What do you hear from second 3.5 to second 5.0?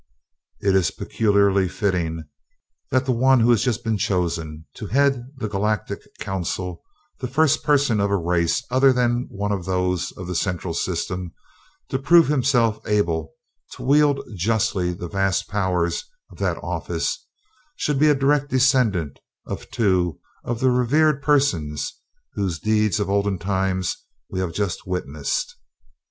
has just been chosen to